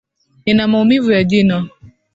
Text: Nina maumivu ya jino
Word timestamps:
Nina 0.45 0.67
maumivu 0.67 1.11
ya 1.11 1.23
jino 1.23 1.69